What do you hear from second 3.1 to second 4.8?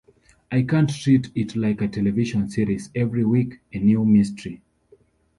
week a new mystery.